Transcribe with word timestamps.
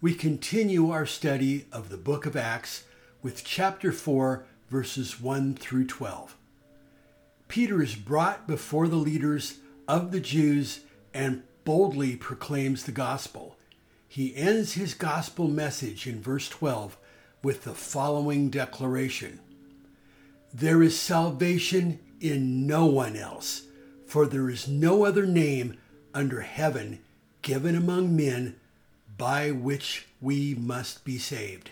we 0.00 0.14
continue 0.14 0.90
our 0.90 1.06
study 1.06 1.64
of 1.72 1.88
the 1.88 1.96
book 1.96 2.26
of 2.26 2.36
Acts 2.36 2.84
with 3.22 3.44
chapter 3.44 3.90
4, 3.90 4.44
verses 4.68 5.18
1 5.18 5.54
through 5.54 5.86
12. 5.86 6.36
Peter 7.48 7.82
is 7.82 7.94
brought 7.94 8.46
before 8.46 8.88
the 8.88 8.96
leaders 8.96 9.58
of 9.88 10.12
the 10.12 10.20
Jews 10.20 10.80
and 11.14 11.44
boldly 11.64 12.14
proclaims 12.14 12.84
the 12.84 12.92
gospel. 12.92 13.56
He 14.06 14.36
ends 14.36 14.74
his 14.74 14.92
gospel 14.92 15.48
message 15.48 16.06
in 16.06 16.20
verse 16.20 16.50
12 16.50 16.98
with 17.42 17.64
the 17.64 17.74
following 17.74 18.50
declaration 18.50 19.40
There 20.52 20.82
is 20.82 20.98
salvation 20.98 22.00
in 22.20 22.66
no 22.66 22.84
one 22.84 23.16
else, 23.16 23.62
for 24.06 24.26
there 24.26 24.50
is 24.50 24.68
no 24.68 25.06
other 25.06 25.24
name 25.24 25.78
under 26.12 26.42
heaven 26.42 27.00
given 27.40 27.74
among 27.74 28.14
men 28.14 28.56
by 29.16 29.50
which 29.50 30.06
we 30.20 30.54
must 30.54 31.04
be 31.04 31.18
saved. 31.18 31.70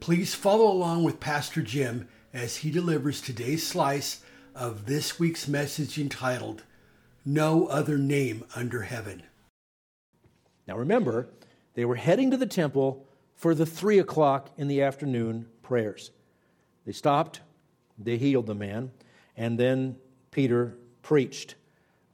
Please 0.00 0.34
follow 0.34 0.70
along 0.70 1.04
with 1.04 1.20
Pastor 1.20 1.62
Jim 1.62 2.08
as 2.32 2.58
he 2.58 2.70
delivers 2.70 3.20
today's 3.20 3.66
slice 3.66 4.22
of 4.54 4.86
this 4.86 5.18
week's 5.18 5.46
message 5.46 5.98
entitled, 5.98 6.62
No 7.24 7.66
Other 7.66 7.98
Name 7.98 8.44
Under 8.54 8.82
Heaven. 8.82 9.22
Now 10.66 10.76
remember, 10.76 11.28
they 11.74 11.84
were 11.84 11.96
heading 11.96 12.30
to 12.30 12.36
the 12.36 12.46
temple 12.46 13.06
for 13.34 13.54
the 13.54 13.66
three 13.66 13.98
o'clock 13.98 14.50
in 14.56 14.68
the 14.68 14.82
afternoon 14.82 15.46
prayers. 15.62 16.10
They 16.84 16.92
stopped, 16.92 17.40
they 17.98 18.16
healed 18.16 18.46
the 18.46 18.54
man, 18.54 18.90
and 19.36 19.58
then 19.58 19.96
Peter 20.30 20.76
preached. 21.02 21.54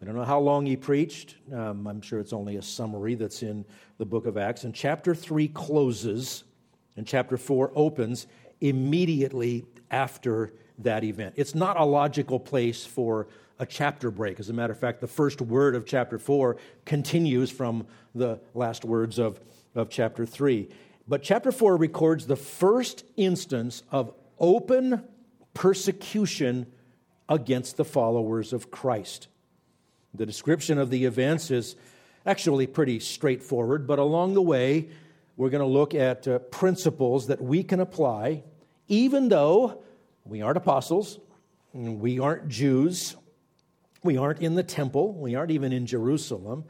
I 0.01 0.05
don't 0.05 0.15
know 0.15 0.25
how 0.25 0.39
long 0.39 0.65
he 0.65 0.77
preached. 0.77 1.35
Um, 1.53 1.87
I'm 1.89 2.01
sure 2.01 2.21
it's 2.21 2.33
only 2.33 2.57
a 2.57 2.63
summary 2.63 3.17
that's 3.17 3.43
in 3.43 3.65
the 3.99 4.05
book 4.05 4.27
of 4.27 4.37
Acts. 4.37 4.63
And 4.63 4.73
chapter 4.73 5.13
3 5.15 5.49
closes, 5.49 6.45
and 6.97 7.05
chapter 7.05 7.37
4 7.37 7.73
opens 7.75 8.29
immediately 8.61 9.65
after 9.91 10.53
that 10.79 11.03
event. 11.03 11.35
It's 11.37 11.55
not 11.55 11.81
a 11.81 11.85
logical 11.85 12.39
place 12.39 12.87
for 12.87 13.27
a 13.59 13.67
chapter 13.67 14.13
break. 14.13 14.39
As 14.39 14.49
a 14.49 14.53
matter 14.53 14.73
of 14.73 14.79
fact, 14.79 15.01
the 15.01 15.09
first 15.09 15.41
word 15.41 15.75
of 15.75 15.85
chapter 15.85 16.17
4 16.17 16.57
continues 16.85 17.51
from 17.51 17.85
the 18.15 18.39
last 18.55 18.85
words 18.85 19.19
of, 19.19 19.41
of 19.75 19.91
chapter 19.91 20.25
3. 20.25 20.69
But 21.09 21.25
chapter 21.25 21.51
4 21.51 21.77
records 21.77 22.27
the 22.27 22.37
first 22.37 23.05
instance 23.17 23.83
of 23.91 24.13
open 24.39 25.03
persecution 25.55 26.67
against 27.29 27.77
the 27.77 27.85
followers 27.85 28.53
of 28.53 28.71
Christ. 28.71 29.27
The 30.15 30.27
description 30.27 30.79
of 30.79 30.91
the 30.91 31.05
events 31.05 31.51
is 31.51 31.77
actually 32.25 32.67
pretty 32.67 33.01
straightforward, 33.01 33.87
but 33.87 33.99
along 33.99 34.35
the 34.35 34.43
way, 34.43 34.89
we're 35.37 35.51
going 35.51 35.63
to 35.63 35.67
look 35.67 35.95
at 35.95 36.27
uh, 36.27 36.39
principles 36.39 37.29
that 37.29 37.41
we 37.41 37.63
can 37.63 37.81
apply, 37.81 38.43
even 38.89 39.29
though 39.29 39.83
we 40.25 40.43
aren't 40.43 40.57
apostles, 40.57 41.19
we 41.73 42.19
aren't 42.19 42.49
Jews, 42.49 43.17
we 44.03 44.17
aren't 44.17 44.41
in 44.41 44.55
the 44.55 44.63
temple, 44.63 45.13
we 45.13 45.35
aren't 45.35 45.51
even 45.51 45.73
in 45.73 45.87
Jerusalem. 45.87 46.65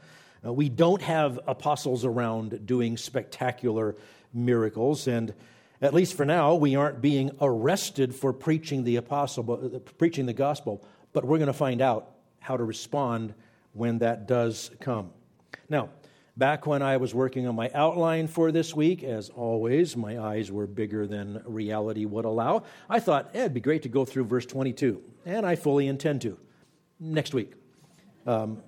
Uh, 0.45 0.53
we 0.53 0.69
don't 0.69 1.01
have 1.01 1.39
apostles 1.47 2.05
around 2.05 2.65
doing 2.65 2.95
spectacular 2.95 3.95
miracles, 4.33 5.07
and 5.07 5.33
at 5.81 5.93
least 5.93 6.15
for 6.15 6.25
now, 6.25 6.55
we 6.55 6.75
aren't 6.75 7.01
being 7.01 7.31
arrested 7.41 8.13
for 8.13 8.33
preaching 8.33 8.83
the 8.83 8.97
apostle, 8.97 9.51
uh, 9.51 9.79
preaching 9.97 10.25
the 10.25 10.33
gospel. 10.33 10.85
But 11.13 11.25
we're 11.25 11.37
going 11.37 11.47
to 11.47 11.53
find 11.53 11.81
out 11.81 12.11
how 12.39 12.57
to 12.57 12.63
respond 12.63 13.33
when 13.73 13.99
that 13.99 14.27
does 14.27 14.71
come. 14.79 15.11
Now, 15.69 15.89
back 16.35 16.65
when 16.65 16.81
I 16.81 16.97
was 16.97 17.13
working 17.13 17.47
on 17.47 17.55
my 17.55 17.69
outline 17.73 18.27
for 18.27 18.51
this 18.51 18.73
week, 18.73 19.03
as 19.03 19.29
always, 19.29 19.95
my 19.95 20.17
eyes 20.19 20.51
were 20.51 20.65
bigger 20.65 21.05
than 21.05 21.41
reality 21.45 22.05
would 22.05 22.25
allow. 22.25 22.63
I 22.89 22.99
thought 22.99 23.31
eh, 23.33 23.41
it'd 23.41 23.53
be 23.53 23.59
great 23.59 23.83
to 23.83 23.89
go 23.89 24.05
through 24.05 24.23
verse 24.25 24.45
22, 24.45 25.01
and 25.25 25.45
I 25.45 25.55
fully 25.55 25.87
intend 25.87 26.21
to 26.21 26.37
next 26.99 27.33
week. 27.33 27.53
Um, 28.25 28.61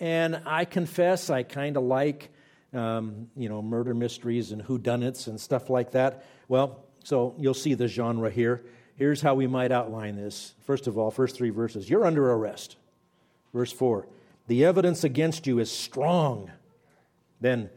and 0.00 0.42
I 0.44 0.64
confess 0.64 1.30
I 1.30 1.44
kind 1.44 1.76
of 1.76 1.84
like, 1.84 2.30
um, 2.72 3.28
you 3.36 3.48
know, 3.48 3.62
murder 3.62 3.94
mysteries 3.94 4.52
and 4.52 4.62
whodunits 4.62 5.28
and 5.28 5.40
stuff 5.40 5.70
like 5.70 5.92
that. 5.92 6.24
Well, 6.48 6.84
so 7.04 7.34
you'll 7.38 7.54
see 7.54 7.74
the 7.74 7.88
genre 7.88 8.30
here. 8.30 8.64
Here's 8.96 9.20
how 9.20 9.34
we 9.34 9.46
might 9.46 9.72
outline 9.72 10.16
this. 10.16 10.54
First 10.64 10.86
of 10.86 10.98
all, 10.98 11.10
first 11.10 11.36
three 11.36 11.50
verses. 11.50 11.88
You're 11.88 12.04
under 12.04 12.30
arrest. 12.32 12.76
Verse 13.52 13.72
4 13.72 14.06
The 14.46 14.64
evidence 14.64 15.04
against 15.04 15.46
you 15.46 15.58
is 15.58 15.70
strong. 15.70 16.50
Then, 17.40 17.70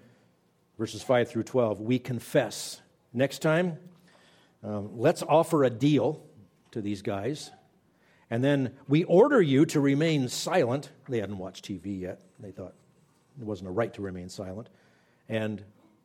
verses 0.78 1.02
5 1.02 1.30
through 1.30 1.44
12, 1.44 1.82
we 1.82 1.98
confess. 1.98 2.82
Next 3.14 3.40
time, 3.40 3.80
um, 4.64 4.92
let's 4.98 5.24
offer 5.24 5.64
a 5.64 5.70
deal 5.70 6.22
to 6.72 6.82
these 6.82 7.02
guys. 7.02 7.52
And 8.30 8.44
then 8.44 8.74
we 8.88 9.04
order 9.04 9.42
you 9.42 9.66
to 9.68 9.80
remain 9.80 10.28
silent. 10.28 10.92
They 11.08 11.20
hadn't 11.20 11.38
watched 11.38 11.66
TV 11.66 12.00
yet. 12.00 12.22
They 12.40 12.52
thought 12.52 12.74
it 13.40 13.46
wasn't 13.46 13.70
a 13.70 13.72
right 13.72 13.94
to 13.94 14.02
remain 14.02 14.30
silent. 14.30 14.70
And 15.30 15.64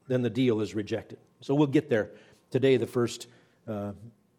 then 0.08 0.22
the 0.22 0.30
deal 0.30 0.60
is 0.60 0.74
rejected. 0.74 1.18
So 1.40 1.54
we'll 1.54 1.66
get 1.66 1.88
there 1.88 2.10
today, 2.50 2.76
the 2.76 2.86
first 2.86 3.26
uh, 3.66 3.92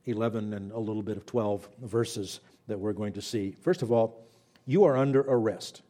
11 0.06 0.53
and 0.53 0.72
a 0.72 0.80
little 0.80 1.03
bit 1.03 1.18
of 1.18 1.25
12 1.25 1.68
verses 1.81 2.40
that 2.68 2.80
we're 2.80 2.94
going 2.94 3.14
to 3.14 3.22
see. 3.22 3.56
First 3.62 3.81
of 3.81 3.91
all, 3.91 4.28
you 4.66 4.83
are 4.85 4.97
under 4.97 5.22
arrest. 5.22 5.81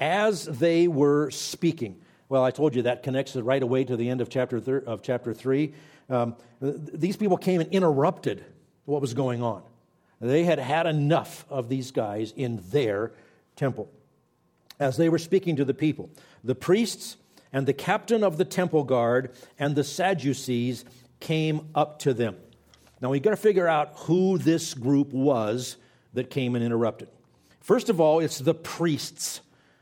As 0.00 0.44
they 0.44 0.88
were 0.88 1.30
speaking, 1.30 2.00
well, 2.28 2.44
I 2.44 2.50
told 2.50 2.74
you 2.74 2.82
that 2.82 3.02
connects 3.02 3.36
right 3.36 3.62
away 3.62 3.84
to 3.84 3.96
the 3.96 4.08
end 4.08 4.20
of 4.20 4.28
chapter, 4.28 4.60
thir- 4.60 4.82
of 4.86 5.02
chapter 5.02 5.32
3. 5.32 5.72
Um, 6.10 6.36
th- 6.60 6.76
these 6.92 7.16
people 7.16 7.36
came 7.36 7.60
and 7.60 7.70
interrupted 7.72 8.44
what 8.84 9.00
was 9.00 9.14
going 9.14 9.42
on. 9.42 9.62
They 10.20 10.44
had 10.44 10.58
had 10.58 10.86
enough 10.86 11.44
of 11.50 11.68
these 11.68 11.90
guys 11.90 12.32
in 12.36 12.62
their 12.70 13.12
temple. 13.56 13.90
As 14.80 14.96
they 14.96 15.08
were 15.08 15.18
speaking 15.18 15.56
to 15.56 15.64
the 15.64 15.74
people, 15.74 16.10
the 16.42 16.54
priests 16.54 17.16
and 17.52 17.66
the 17.66 17.72
captain 17.72 18.24
of 18.24 18.36
the 18.36 18.44
temple 18.44 18.84
guard 18.84 19.32
and 19.58 19.76
the 19.76 19.84
Sadducees 19.84 20.84
came 21.20 21.68
up 21.74 22.00
to 22.00 22.12
them. 22.12 22.36
Now, 23.00 23.10
we've 23.10 23.22
got 23.22 23.30
to 23.30 23.36
figure 23.36 23.68
out 23.68 23.92
who 23.96 24.38
this 24.38 24.74
group 24.74 25.12
was 25.12 25.76
that 26.14 26.30
came 26.30 26.54
and 26.54 26.64
interrupted. 26.64 27.08
First 27.64 27.88
of 27.88 27.98
all, 27.98 28.20
it's 28.20 28.40
the 28.40 28.52
priests. 28.52 29.40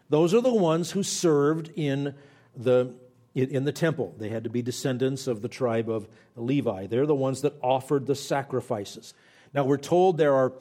Those 0.09 0.35
are 0.35 0.41
the 0.41 0.55
ones 0.55 0.93
who 0.93 1.03
served 1.03 1.73
in 1.75 2.15
the, 2.57 2.95
in 3.35 3.65
the 3.65 3.73
temple. 3.73 4.15
They 4.19 4.29
had 4.29 4.45
to 4.45 4.51
be 4.51 4.63
descendants 4.63 5.27
of 5.27 5.43
the 5.43 5.49
tribe 5.49 5.91
of 5.91 6.07
Levi. 6.37 6.87
They're 6.87 7.07
the 7.07 7.15
ones 7.17 7.43
that 7.43 7.55
offered 7.61 8.07
the 8.07 8.15
sacrifices. 8.15 9.15
Now, 9.53 9.65
we're 9.65 9.79
told 9.79 10.17
there 10.17 10.37
are 10.37 10.53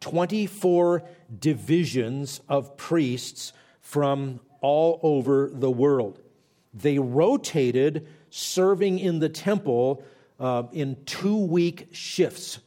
24 0.00 1.02
divisions 1.38 2.40
of 2.48 2.78
priests 2.78 3.52
from 3.82 4.40
all 4.62 5.00
over 5.02 5.50
the 5.52 5.70
world. 5.70 6.18
They 6.72 6.98
rotated 6.98 8.08
serving 8.30 9.00
in 9.00 9.18
the 9.18 9.28
temple 9.28 10.02
uh, 10.38 10.62
in 10.72 10.96
two 11.04 11.36
week 11.36 11.88
shifts. 11.92 12.60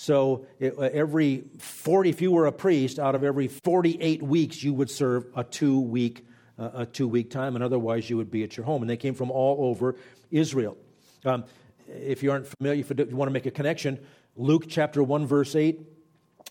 So 0.00 0.46
it, 0.60 0.78
uh, 0.78 0.82
every 0.92 1.42
40, 1.58 2.10
if 2.10 2.22
you 2.22 2.30
were 2.30 2.46
a 2.46 2.52
priest, 2.52 3.00
out 3.00 3.16
of 3.16 3.24
every 3.24 3.48
48 3.48 4.22
weeks, 4.22 4.62
you 4.62 4.72
would 4.72 4.88
serve 4.88 5.26
a 5.34 5.42
two 5.42 5.80
week 5.80 6.24
uh, 6.56 6.70
a 6.72 6.86
two 6.86 7.08
week 7.08 7.32
time, 7.32 7.56
and 7.56 7.64
otherwise 7.64 8.08
you 8.08 8.16
would 8.16 8.30
be 8.30 8.44
at 8.44 8.56
your 8.56 8.64
home. 8.64 8.80
And 8.80 8.88
they 8.88 8.96
came 8.96 9.14
from 9.14 9.32
all 9.32 9.70
over 9.70 9.96
Israel. 10.30 10.76
Um, 11.24 11.46
if 11.88 12.22
you 12.22 12.30
aren't 12.30 12.46
familiar, 12.46 12.80
if 12.80 12.90
you 12.90 13.16
want 13.16 13.28
to 13.28 13.32
make 13.32 13.46
a 13.46 13.50
connection, 13.50 13.98
Luke 14.36 14.66
chapter 14.68 15.02
1, 15.02 15.26
verse 15.26 15.56
8 15.56 15.80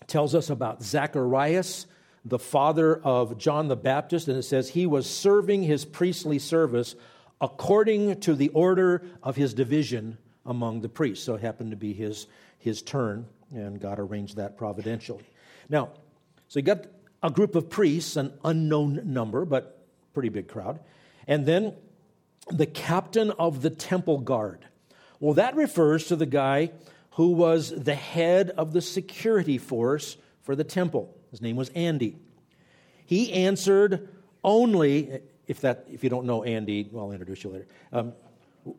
tells 0.08 0.36
us 0.36 0.50
about 0.50 0.84
Zacharias, 0.84 1.88
the 2.26 2.40
father 2.40 2.98
of 2.98 3.38
John 3.38 3.70
the 3.70 3.78
Baptist, 3.78 4.28
and 4.28 4.38
it 4.38 4.44
says 4.44 4.68
he 4.68 4.86
was 4.86 5.10
serving 5.10 5.64
his 5.64 5.86
priestly 5.86 6.38
service 6.38 6.96
according 7.40 8.20
to 8.20 8.36
the 8.36 8.50
order 8.50 9.06
of 9.24 9.38
his 9.38 9.54
division 9.54 10.18
among 10.46 10.82
the 10.82 10.90
priests. 10.90 11.24
So 11.24 11.36
it 11.36 11.42
happened 11.42 11.72
to 11.72 11.78
be 11.78 11.94
his, 11.94 12.28
his 12.60 12.82
turn 12.82 13.26
and 13.54 13.80
God 13.80 14.00
arranged 14.00 14.38
that 14.38 14.58
providentially. 14.58 15.24
Now, 15.70 15.92
so 16.48 16.60
you 16.60 16.64
got 16.64 16.86
a 17.24 17.30
group 17.30 17.56
of 17.56 17.70
priests, 17.70 18.16
an 18.16 18.34
unknown 18.44 19.02
number, 19.06 19.46
but 19.46 19.86
pretty 20.14 20.30
big 20.30 20.48
crowd. 20.48 20.80
And 21.28 21.46
then 21.46 21.74
the 22.50 22.66
captain 22.66 23.32
of 23.32 23.62
the 23.62 23.70
temple 23.70 24.20
guard. 24.20 24.66
Well, 25.20 25.34
that 25.34 25.56
refers 25.56 26.08
to 26.08 26.16
the 26.16 26.26
guy 26.26 26.72
who 27.12 27.32
was 27.32 27.72
the 27.72 27.96
head 27.96 28.52
of 28.52 28.74
the 28.74 28.82
security 28.82 29.58
force 29.58 30.18
for 30.44 30.56
the 30.56 30.64
temple. 30.64 31.16
His 31.32 31.42
name 31.42 31.56
was 31.56 31.70
Andy. 31.70 32.18
He 33.06 33.34
answered 33.34 34.10
only, 34.44 35.22
if, 35.48 35.62
that, 35.62 35.88
if 35.92 36.04
you 36.04 36.10
don't 36.10 36.26
know 36.26 36.44
Andy, 36.44 36.88
well, 36.92 37.06
I'll 37.06 37.12
introduce 37.12 37.44
you 37.44 37.50
later. 37.50 37.68
Um, 37.92 38.14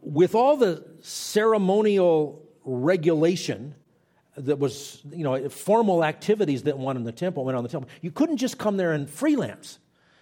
with 0.02 0.34
all 0.34 0.56
the 0.56 0.84
ceremonial 1.00 2.42
regulation 2.64 3.74
that 4.38 4.58
was, 4.58 5.02
you 5.10 5.24
know, 5.24 5.48
formal 5.48 6.04
activities 6.04 6.64
that 6.64 6.78
went 6.78 6.98
in 6.98 7.04
the 7.04 7.12
temple, 7.12 7.44
went 7.44 7.56
on 7.56 7.62
the 7.62 7.68
temple, 7.68 7.90
you 8.00 8.10
couldn't 8.10 8.38
just 8.38 8.58
come 8.58 8.76
there 8.76 8.92
and 8.92 9.08
freelance. 9.08 9.78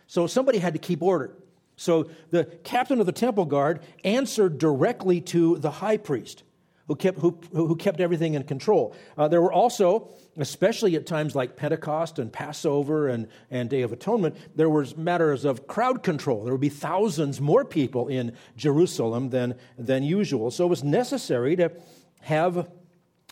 So 0.07 0.27
somebody 0.27 0.59
had 0.59 0.73
to 0.75 0.79
keep 0.79 1.03
order. 1.03 1.35
So 1.77 2.09
the 2.31 2.45
captain 2.65 3.01
of 3.01 3.07
the 3.07 3.13
temple 3.13 3.45
guard 3.45 3.81
answered 4.05 4.59
directly 4.59 5.21
to 5.23 5.59
the 5.59 5.71
high 5.71 5.99
priest 5.99 6.43
who 6.89 6.95
kept, 6.95 7.19
who, 7.19 7.39
who 7.53 7.75
kept 7.77 8.01
everything 8.01 8.35
in 8.35 8.45
control. 8.45 8.95
Uh, 9.19 9.29
there 9.29 9.43
were 9.43 9.53
also, 9.53 10.09
especially 10.37 10.95
at 10.95 11.05
times 11.05 11.35
like 11.35 11.57
Pentecost 11.57 12.19
and 12.19 12.33
Passover 12.33 13.09
and, 13.09 13.27
and 13.51 13.69
Day 13.69 13.83
of 13.83 13.93
Atonement, 13.93 14.37
there 14.55 14.71
was 14.71 14.97
matters 14.97 15.45
of 15.45 15.67
crowd 15.67 16.03
control. 16.03 16.45
There 16.45 16.55
would 16.55 16.61
be 16.61 16.69
thousands 16.69 17.41
more 17.41 17.65
people 17.65 18.09
in 18.09 18.37
Jerusalem 18.57 19.31
than, 19.31 19.57
than 19.77 20.05
usual. 20.05 20.51
So 20.51 20.65
it 20.65 20.69
was 20.69 20.85
necessary 20.85 21.57
to 21.57 21.73
have 22.21 22.69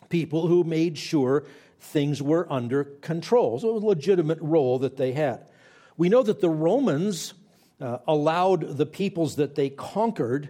people 0.09 0.47
who 0.47 0.63
made 0.63 0.97
sure 0.97 1.45
things 1.79 2.21
were 2.21 2.47
under 2.51 2.83
control. 2.83 3.59
So 3.59 3.69
it 3.69 3.73
was 3.73 3.83
a 3.83 3.87
legitimate 3.87 4.39
role 4.41 4.79
that 4.79 4.97
they 4.97 5.13
had. 5.13 5.47
We 5.97 6.09
know 6.09 6.23
that 6.23 6.41
the 6.41 6.49
Romans 6.49 7.33
uh, 7.79 7.99
allowed 8.07 8.77
the 8.77 8.85
peoples 8.85 9.35
that 9.37 9.55
they 9.55 9.69
conquered 9.69 10.49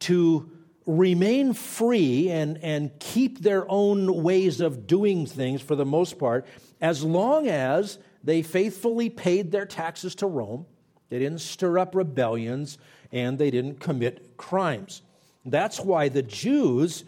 to 0.00 0.50
remain 0.86 1.52
free 1.52 2.30
and, 2.30 2.58
and 2.62 2.98
keep 3.00 3.40
their 3.40 3.70
own 3.70 4.22
ways 4.22 4.60
of 4.60 4.86
doing 4.86 5.26
things 5.26 5.60
for 5.60 5.74
the 5.74 5.84
most 5.84 6.18
part, 6.18 6.46
as 6.80 7.02
long 7.02 7.48
as 7.48 7.98
they 8.22 8.42
faithfully 8.42 9.10
paid 9.10 9.50
their 9.50 9.66
taxes 9.66 10.14
to 10.16 10.26
Rome, 10.26 10.66
they 11.08 11.18
didn't 11.18 11.40
stir 11.40 11.78
up 11.78 11.94
rebellions, 11.94 12.78
and 13.12 13.38
they 13.38 13.50
didn't 13.50 13.80
commit 13.80 14.36
crimes. 14.36 15.02
That's 15.44 15.80
why 15.80 16.08
the 16.08 16.22
Jews 16.22 17.04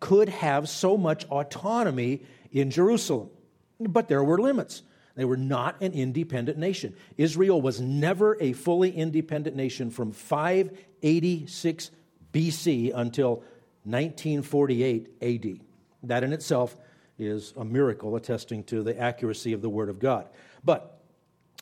could 0.00 0.28
have 0.28 0.68
so 0.68 0.96
much 0.96 1.24
autonomy 1.26 2.22
in 2.50 2.70
Jerusalem. 2.70 3.30
But 3.78 4.08
there 4.08 4.24
were 4.24 4.38
limits. 4.38 4.82
They 5.14 5.24
were 5.24 5.36
not 5.36 5.80
an 5.82 5.92
independent 5.92 6.58
nation. 6.58 6.94
Israel 7.16 7.60
was 7.60 7.80
never 7.80 8.36
a 8.40 8.52
fully 8.52 8.90
independent 8.90 9.56
nation 9.56 9.90
from 9.90 10.12
586 10.12 11.90
BC 12.32 12.92
until 12.94 13.42
1948 13.84 15.08
AD. 15.20 15.60
That 16.04 16.24
in 16.24 16.32
itself 16.32 16.76
is 17.18 17.52
a 17.56 17.64
miracle 17.64 18.16
attesting 18.16 18.64
to 18.64 18.82
the 18.82 18.98
accuracy 18.98 19.52
of 19.52 19.60
the 19.60 19.68
Word 19.68 19.88
of 19.88 19.98
God. 19.98 20.26
But 20.64 21.00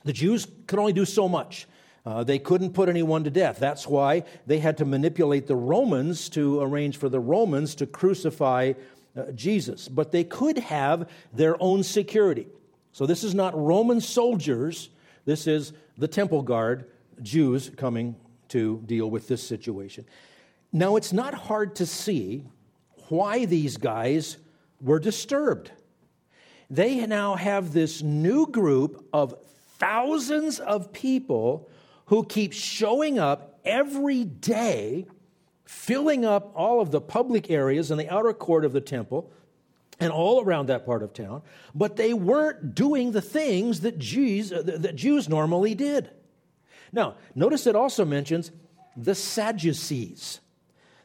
the 0.04 0.12
Jews 0.12 0.46
could 0.66 0.78
only 0.78 0.92
do 0.92 1.04
so 1.04 1.28
much. 1.28 1.66
Uh, 2.08 2.24
they 2.24 2.38
couldn't 2.38 2.72
put 2.72 2.88
anyone 2.88 3.22
to 3.22 3.28
death. 3.28 3.58
That's 3.58 3.86
why 3.86 4.24
they 4.46 4.60
had 4.60 4.78
to 4.78 4.86
manipulate 4.86 5.46
the 5.46 5.56
Romans 5.56 6.30
to 6.30 6.58
arrange 6.62 6.96
for 6.96 7.10
the 7.10 7.20
Romans 7.20 7.74
to 7.74 7.86
crucify 7.86 8.72
uh, 9.14 9.24
Jesus. 9.32 9.88
But 9.88 10.10
they 10.10 10.24
could 10.24 10.56
have 10.56 11.10
their 11.34 11.62
own 11.62 11.82
security. 11.82 12.46
So 12.92 13.04
this 13.04 13.22
is 13.22 13.34
not 13.34 13.54
Roman 13.54 14.00
soldiers, 14.00 14.88
this 15.26 15.46
is 15.46 15.74
the 15.98 16.08
temple 16.08 16.40
guard, 16.40 16.86
Jews 17.20 17.70
coming 17.76 18.16
to 18.48 18.82
deal 18.86 19.10
with 19.10 19.28
this 19.28 19.46
situation. 19.46 20.06
Now, 20.72 20.96
it's 20.96 21.12
not 21.12 21.34
hard 21.34 21.76
to 21.76 21.84
see 21.84 22.42
why 23.10 23.44
these 23.44 23.76
guys 23.76 24.38
were 24.80 24.98
disturbed. 24.98 25.72
They 26.70 27.04
now 27.04 27.34
have 27.34 27.74
this 27.74 28.00
new 28.00 28.46
group 28.46 29.06
of 29.12 29.34
thousands 29.78 30.58
of 30.58 30.90
people 30.90 31.68
who 32.08 32.24
keep 32.24 32.52
showing 32.52 33.18
up 33.18 33.60
every 33.64 34.24
day, 34.24 35.06
filling 35.64 36.24
up 36.24 36.52
all 36.54 36.80
of 36.80 36.90
the 36.90 37.00
public 37.00 37.50
areas 37.50 37.90
in 37.90 37.98
the 37.98 38.12
outer 38.12 38.32
court 38.32 38.64
of 38.64 38.72
the 38.72 38.80
temple 38.80 39.30
and 40.00 40.12
all 40.12 40.42
around 40.42 40.66
that 40.66 40.86
part 40.86 41.02
of 41.02 41.12
town, 41.12 41.42
but 41.74 41.96
they 41.96 42.14
weren't 42.14 42.74
doing 42.74 43.12
the 43.12 43.20
things 43.20 43.80
that 43.80 43.98
Jews, 43.98 44.52
uh, 44.52 44.62
that 44.64 44.94
Jews 44.94 45.28
normally 45.28 45.74
did. 45.74 46.10
Now, 46.92 47.16
notice 47.34 47.66
it 47.66 47.76
also 47.76 48.04
mentions 48.04 48.50
the 48.96 49.14
Sadducees. 49.14 50.40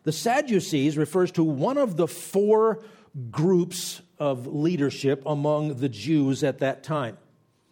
The 0.03 0.11
Sadducees 0.11 0.97
refers 0.97 1.31
to 1.33 1.43
one 1.43 1.77
of 1.77 1.97
the 1.97 2.07
four 2.07 2.83
groups 3.29 4.01
of 4.19 4.47
leadership 4.47 5.23
among 5.25 5.75
the 5.75 5.89
Jews 5.89 6.43
at 6.43 6.59
that 6.59 6.83
time. 6.83 7.17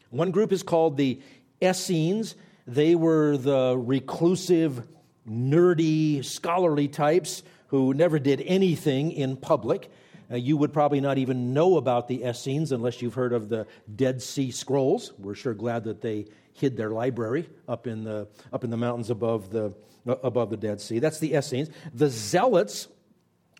One 0.10 0.31
group 0.31 0.51
is 0.51 0.63
called 0.63 0.98
the 0.98 1.22
Essenes. 1.63 2.36
They 2.72 2.96
were 2.96 3.36
the 3.36 3.78
reclusive, 3.78 4.88
nerdy, 5.30 6.24
scholarly 6.24 6.88
types 6.88 7.44
who 7.68 7.94
never 7.94 8.18
did 8.18 8.42
anything 8.46 9.12
in 9.12 9.36
public. 9.36 9.92
Uh, 10.32 10.38
you 10.38 10.56
would 10.56 10.72
probably 10.72 11.02
not 11.02 11.18
even 11.18 11.54
know 11.54 11.76
about 11.76 12.08
the 12.08 12.24
Essenes 12.24 12.72
unless 12.72 13.02
you've 13.02 13.14
heard 13.14 13.34
of 13.34 13.50
the 13.50 13.68
Dead 13.94 14.22
Sea 14.22 14.52
Scrolls. 14.52 15.12
We're 15.20 15.36
sure 15.36 15.54
glad 15.54 15.84
that 15.84 16.00
they 16.00 16.28
hid 16.54 16.78
their 16.78 16.92
library 16.92 17.50
up 17.68 17.88
in 17.88 18.06
the, 18.06 18.30
up 18.54 18.64
in 18.64 18.70
the 18.70 18.78
mountains 18.78 19.10
above 19.10 19.50
the, 19.50 19.74
uh, 20.08 20.16
above 20.24 20.50
the 20.50 20.56
Dead 20.56 20.80
Sea. 20.80 21.00
That's 21.00 21.20
the 21.20 21.34
Essenes. 21.34 21.70
The 21.94 22.08
Zealots 22.08 22.88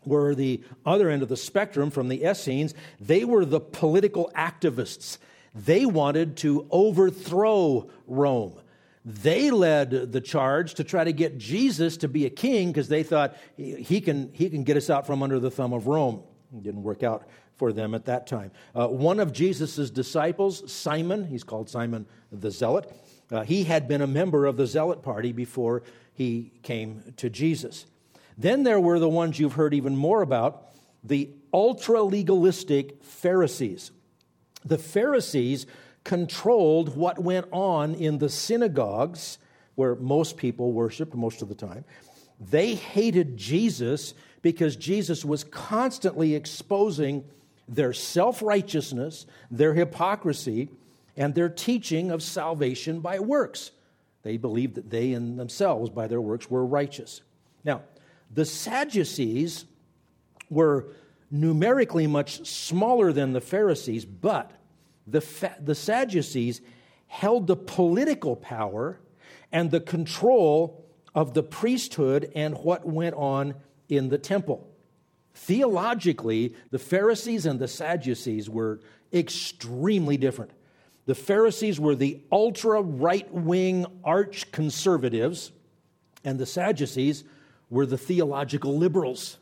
were 0.06 0.36
the 0.36 0.64
other 0.86 1.10
end 1.10 1.22
of 1.22 1.28
the 1.28 1.36
spectrum 1.36 1.92
from 1.92 2.08
the 2.08 2.24
Essenes. 2.24 2.74
They 3.02 3.26
were 3.26 3.44
the 3.44 3.60
political 3.60 4.32
activists. 4.38 5.18
They 5.54 5.86
wanted 5.86 6.38
to 6.38 6.66
overthrow 6.72 7.90
Rome. 8.08 8.54
They 9.04 9.50
led 9.50 10.12
the 10.12 10.22
charge 10.22 10.76
to 10.76 10.84
try 10.84 11.04
to 11.04 11.12
get 11.12 11.38
Jesus 11.38 11.98
to 11.98 12.08
be 12.08 12.26
a 12.26 12.30
king 12.30 12.70
because 12.70 12.88
they 12.88 13.04
thought 13.04 13.36
he 13.58 14.00
can, 14.00 14.32
he 14.34 14.50
can 14.50 14.64
get 14.64 14.78
us 14.78 14.90
out 14.90 15.08
from 15.08 15.24
under 15.24 15.40
the 15.40 15.50
thumb 15.50 15.74
of 15.74 15.88
Rome. 15.88 16.22
It 16.56 16.64
didn't 16.64 16.84
work 16.84 17.02
out 17.02 17.28
for 17.56 17.74
them 17.74 17.96
at 17.96 18.06
that 18.06 18.28
time. 18.28 18.52
Uh, 18.76 18.88
one 18.88 19.20
of 19.20 19.34
Jesus' 19.34 19.90
disciples, 19.90 20.72
Simon, 20.72 21.26
he's 21.26 21.44
called 21.44 21.70
Simon 21.70 22.06
the 22.32 22.52
Zealot, 22.52 22.92
uh, 23.32 23.44
he 23.44 23.64
had 23.64 23.88
been 23.88 24.02
a 24.02 24.08
member 24.08 24.46
of 24.46 24.58
the 24.58 24.68
Zealot 24.68 25.02
party 25.02 25.32
before 25.32 25.84
he 26.14 26.52
came 26.64 27.14
to 27.18 27.30
Jesus. 27.30 27.86
Then 28.38 28.64
there 28.64 28.80
were 28.80 29.00
the 29.00 29.10
ones 29.10 29.40
you've 29.40 29.54
heard 29.54 29.74
even 29.74 29.96
more 29.96 30.22
about 30.22 30.68
the 31.04 31.30
ultra 31.54 32.04
legalistic 32.04 33.04
Pharisees. 33.04 33.92
The 34.66 34.78
Pharisees 34.78 35.66
controlled 36.04 36.96
what 36.96 37.20
went 37.20 37.48
on 37.52 37.94
in 37.96 38.18
the 38.18 38.30
synagogues 38.30 39.38
where 39.76 39.96
most 39.96 40.38
people 40.38 40.72
worshiped 40.72 41.16
most 41.16 41.42
of 41.42 41.50
the 41.50 41.56
time. 41.56 41.86
They 42.40 42.76
hated 42.76 43.38
Jesus 43.38 44.14
because 44.42 44.76
Jesus 44.76 45.24
was 45.24 45.44
constantly 45.44 46.36
exposing 46.36 47.24
their 47.68 47.94
self 47.94 48.42
righteousness, 48.42 49.26
their 49.50 49.74
hypocrisy, 49.74 50.70
and 51.16 51.36
their 51.36 51.50
teaching 51.50 52.12
of 52.12 52.24
salvation 52.24 53.00
by 53.00 53.20
works. 53.20 53.72
They 54.24 54.38
believed 54.38 54.76
that 54.76 54.90
they 54.90 55.14
in 55.14 55.38
themselves, 55.38 55.90
by 55.90 56.08
their 56.08 56.22
works, 56.22 56.50
were 56.50 56.66
righteous. 56.66 57.22
Now, 57.64 57.82
the 58.34 58.46
Sadducees 58.46 59.66
were 60.50 60.88
numerically 61.30 62.08
much 62.08 62.46
smaller 62.48 63.14
than 63.14 63.34
the 63.34 63.42
Pharisees, 63.42 64.06
but 64.06 64.52
the, 65.08 65.22
fa- 65.22 65.58
the 65.60 65.76
Sadducees 65.76 66.62
held 67.08 67.48
the 67.48 67.56
political 67.56 68.36
power 68.36 69.00
and 69.52 69.72
the 69.72 69.82
control 69.82 70.86
of 71.14 71.34
the 71.34 71.44
priesthood 71.44 72.32
and 72.36 72.58
what 72.58 72.88
went 72.88 73.16
on 73.16 73.56
in 73.90 74.10
the 74.10 74.18
temple. 74.18 74.68
Theologically, 75.34 76.56
the 76.72 76.80
Pharisees 76.80 77.46
and 77.46 77.60
the 77.60 77.68
Sadducees 77.68 78.50
were 78.50 78.80
extremely 79.14 80.18
different. 80.18 80.52
The 81.06 81.16
Pharisees 81.16 81.80
were 81.80 81.96
the 81.96 82.22
ultra 82.32 82.82
right 82.82 83.32
wing 83.34 83.86
arch 84.04 84.52
conservatives, 84.52 85.52
and 86.24 86.40
the 86.40 86.46
Sadducees 86.46 87.24
were 87.70 87.86
the 87.86 87.98
theological 87.98 88.78
liberals. 88.78 89.38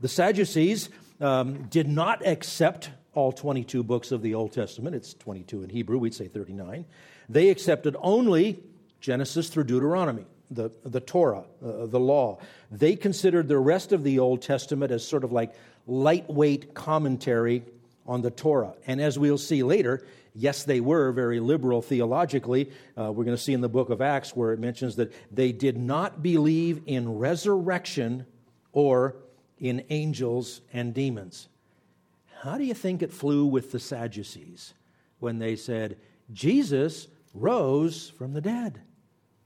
The 0.00 0.08
Sadducees 0.08 0.88
um, 1.20 1.64
did 1.64 1.88
not 1.88 2.26
accept 2.26 2.90
all 3.20 3.32
22 3.32 3.82
books 3.82 4.12
of 4.12 4.22
the 4.22 4.34
Old 4.34 4.52
Testament. 4.52 4.96
It's 4.96 5.12
22 5.12 5.62
in 5.62 5.68
Hebrew, 5.68 5.98
we'd 5.98 6.14
say 6.14 6.26
39. 6.26 6.86
They 7.28 7.50
accepted 7.50 7.94
only 8.00 8.62
Genesis 9.00 9.50
through 9.50 9.64
Deuteronomy 9.64 10.24
the, 10.50 10.70
the 10.84 11.00
Torah, 11.00 11.44
uh, 11.64 11.86
the 11.86 12.00
law. 12.00 12.38
They 12.70 12.96
considered 12.96 13.46
the 13.46 13.58
rest 13.58 13.92
of 13.92 14.02
the 14.02 14.18
Old 14.18 14.42
Testament 14.42 14.90
as 14.90 15.06
sort 15.06 15.22
of 15.22 15.32
like 15.32 15.54
lightweight 15.86 16.74
commentary 16.74 17.62
on 18.06 18.22
the 18.22 18.30
Torah. 18.30 18.74
And 18.86 19.00
as 19.00 19.18
we'll 19.18 19.38
see 19.38 19.62
later, 19.62 20.04
yes, 20.34 20.64
they 20.64 20.80
were 20.80 21.12
very 21.12 21.40
liberal 21.40 21.82
theologically. 21.82 22.70
Uh, 22.98 23.12
we're 23.12 23.24
going 23.24 23.36
to 23.36 23.42
see 23.42 23.52
in 23.52 23.60
the 23.60 23.68
book 23.68 23.90
of 23.90 24.00
Acts 24.00 24.34
where 24.34 24.52
it 24.52 24.58
mentions 24.58 24.96
that 24.96 25.12
they 25.30 25.52
did 25.52 25.76
not 25.76 26.22
believe 26.22 26.82
in 26.86 27.18
resurrection 27.18 28.26
or 28.72 29.14
in 29.58 29.84
angels 29.90 30.62
and 30.72 30.94
demons. 30.94 31.48
How 32.42 32.56
do 32.56 32.64
you 32.64 32.72
think 32.72 33.02
it 33.02 33.12
flew 33.12 33.44
with 33.44 33.70
the 33.70 33.78
Sadducees 33.78 34.72
when 35.18 35.38
they 35.38 35.56
said, 35.56 35.98
Jesus 36.32 37.06
rose 37.34 38.08
from 38.16 38.32
the 38.32 38.40
dead? 38.40 38.80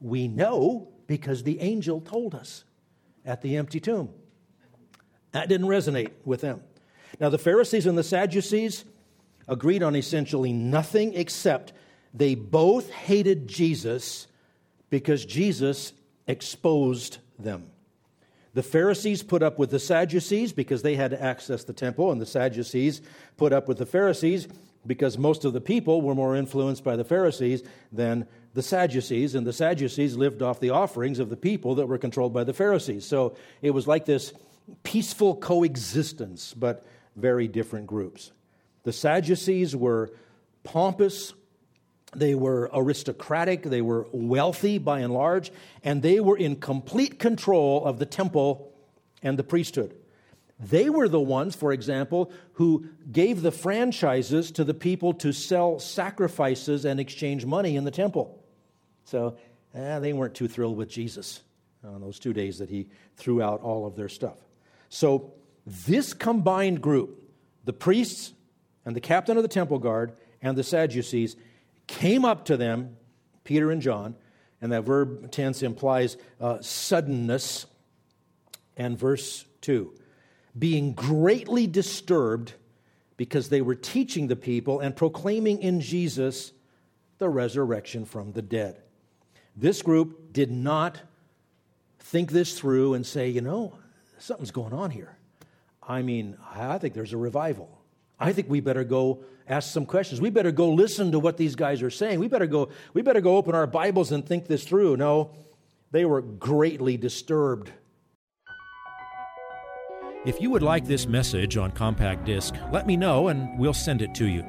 We 0.00 0.28
know 0.28 0.92
because 1.08 1.42
the 1.42 1.60
angel 1.60 2.00
told 2.00 2.36
us 2.36 2.62
at 3.24 3.42
the 3.42 3.56
empty 3.56 3.80
tomb. 3.80 4.10
That 5.32 5.48
didn't 5.48 5.66
resonate 5.66 6.12
with 6.24 6.40
them. 6.40 6.62
Now, 7.18 7.30
the 7.30 7.38
Pharisees 7.38 7.86
and 7.86 7.98
the 7.98 8.04
Sadducees 8.04 8.84
agreed 9.48 9.82
on 9.82 9.96
essentially 9.96 10.52
nothing 10.52 11.14
except 11.14 11.72
they 12.12 12.36
both 12.36 12.90
hated 12.90 13.48
Jesus 13.48 14.28
because 14.88 15.24
Jesus 15.24 15.92
exposed 16.28 17.18
them. 17.40 17.70
The 18.54 18.62
Pharisees 18.62 19.22
put 19.22 19.42
up 19.42 19.58
with 19.58 19.70
the 19.70 19.80
Sadducees 19.80 20.52
because 20.52 20.82
they 20.82 20.94
had 20.94 21.10
to 21.10 21.22
access 21.22 21.64
the 21.64 21.72
temple, 21.72 22.12
and 22.12 22.20
the 22.20 22.26
Sadducees 22.26 23.02
put 23.36 23.52
up 23.52 23.66
with 23.68 23.78
the 23.78 23.86
Pharisees 23.86 24.48
because 24.86 25.18
most 25.18 25.44
of 25.44 25.52
the 25.52 25.60
people 25.60 26.02
were 26.02 26.14
more 26.14 26.36
influenced 26.36 26.84
by 26.84 26.94
the 26.94 27.04
Pharisees 27.04 27.62
than 27.90 28.26
the 28.52 28.62
Sadducees, 28.62 29.34
and 29.34 29.46
the 29.46 29.52
Sadducees 29.52 30.16
lived 30.16 30.40
off 30.40 30.60
the 30.60 30.70
offerings 30.70 31.18
of 31.18 31.30
the 31.30 31.36
people 31.36 31.74
that 31.76 31.86
were 31.86 31.98
controlled 31.98 32.32
by 32.32 32.44
the 32.44 32.52
Pharisees. 32.52 33.04
So 33.04 33.36
it 33.60 33.70
was 33.70 33.88
like 33.88 34.04
this 34.04 34.32
peaceful 34.84 35.36
coexistence, 35.36 36.54
but 36.54 36.84
very 37.16 37.48
different 37.48 37.86
groups. 37.86 38.30
The 38.84 38.92
Sadducees 38.92 39.74
were 39.74 40.12
pompous, 40.62 41.32
they 42.16 42.34
were 42.34 42.70
aristocratic, 42.72 43.62
they 43.62 43.82
were 43.82 44.06
wealthy 44.12 44.78
by 44.78 45.00
and 45.00 45.12
large, 45.12 45.52
and 45.82 46.02
they 46.02 46.20
were 46.20 46.36
in 46.36 46.56
complete 46.56 47.18
control 47.18 47.84
of 47.84 47.98
the 47.98 48.06
temple 48.06 48.72
and 49.22 49.38
the 49.38 49.44
priesthood. 49.44 49.94
They 50.60 50.88
were 50.88 51.08
the 51.08 51.20
ones, 51.20 51.56
for 51.56 51.72
example, 51.72 52.32
who 52.54 52.86
gave 53.10 53.42
the 53.42 53.50
franchises 53.50 54.52
to 54.52 54.64
the 54.64 54.74
people 54.74 55.12
to 55.14 55.32
sell 55.32 55.78
sacrifices 55.78 56.84
and 56.84 57.00
exchange 57.00 57.44
money 57.44 57.76
in 57.76 57.84
the 57.84 57.90
temple. 57.90 58.42
So 59.04 59.36
eh, 59.74 59.98
they 59.98 60.12
weren't 60.12 60.34
too 60.34 60.48
thrilled 60.48 60.76
with 60.76 60.88
Jesus 60.88 61.42
on 61.84 62.00
those 62.00 62.18
two 62.18 62.32
days 62.32 62.58
that 62.58 62.70
he 62.70 62.88
threw 63.16 63.42
out 63.42 63.60
all 63.60 63.86
of 63.86 63.96
their 63.96 64.08
stuff. 64.08 64.38
So 64.88 65.32
this 65.66 66.14
combined 66.14 66.80
group, 66.80 67.20
the 67.64 67.72
priests 67.72 68.32
and 68.86 68.94
the 68.94 69.00
captain 69.00 69.36
of 69.36 69.42
the 69.42 69.48
temple 69.48 69.78
guard 69.78 70.12
and 70.40 70.56
the 70.56 70.62
Sadducees, 70.62 71.36
came 71.86 72.24
up 72.24 72.46
to 72.46 72.56
them, 72.56 72.96
Peter 73.44 73.70
and 73.70 73.82
John, 73.82 74.16
and 74.60 74.72
that 74.72 74.82
verb 74.82 75.30
tense 75.30 75.62
implies 75.62 76.16
uh, 76.40 76.60
suddenness. 76.60 77.66
And 78.76 78.98
verse 78.98 79.44
2 79.60 79.94
being 80.58 80.92
greatly 80.92 81.66
disturbed 81.66 82.54
because 83.16 83.48
they 83.48 83.60
were 83.60 83.74
teaching 83.74 84.28
the 84.28 84.36
people 84.36 84.80
and 84.80 84.94
proclaiming 84.94 85.60
in 85.60 85.80
Jesus 85.80 86.52
the 87.18 87.28
resurrection 87.28 88.04
from 88.04 88.32
the 88.32 88.42
dead. 88.42 88.80
This 89.56 89.82
group 89.82 90.32
did 90.32 90.50
not 90.50 91.00
think 92.00 92.30
this 92.30 92.58
through 92.58 92.94
and 92.94 93.06
say, 93.06 93.28
you 93.28 93.40
know, 93.40 93.78
something's 94.18 94.50
going 94.50 94.72
on 94.72 94.90
here. 94.90 95.16
I 95.82 96.02
mean, 96.02 96.36
I 96.54 96.78
think 96.78 96.94
there's 96.94 97.12
a 97.12 97.18
revival. 97.18 97.80
I 98.18 98.32
think 98.32 98.48
we 98.48 98.60
better 98.60 98.84
go 98.84 99.24
ask 99.48 99.72
some 99.72 99.86
questions. 99.86 100.20
We 100.20 100.30
better 100.30 100.52
go 100.52 100.70
listen 100.70 101.12
to 101.12 101.18
what 101.18 101.36
these 101.36 101.56
guys 101.56 101.82
are 101.82 101.90
saying. 101.90 102.20
We 102.20 102.28
better 102.28 102.46
go, 102.46 102.70
we 102.92 103.02
better 103.02 103.20
go 103.20 103.36
open 103.36 103.54
our 103.54 103.66
Bibles 103.66 104.12
and 104.12 104.26
think 104.26 104.46
this 104.46 104.64
through. 104.64 104.96
No, 104.96 105.30
they 105.90 106.04
were 106.04 106.22
greatly 106.22 106.96
disturbed. 106.96 107.72
If 110.24 110.40
you 110.40 110.50
would 110.50 110.62
like 110.62 110.86
this 110.86 111.06
message 111.06 111.58
on 111.58 111.70
compact 111.72 112.24
disc, 112.24 112.54
let 112.72 112.86
me 112.86 112.96
know 112.96 113.28
and 113.28 113.58
we'll 113.58 113.74
send 113.74 114.00
it 114.00 114.14
to 114.14 114.26
you. 114.26 114.42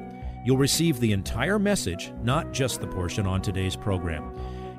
You'll 0.44 0.56
receive 0.56 1.00
the 1.00 1.12
entire 1.12 1.58
message, 1.58 2.12
not 2.22 2.52
just 2.52 2.80
the 2.80 2.86
portion 2.86 3.26
on 3.26 3.42
today's 3.42 3.76
program. 3.76 4.34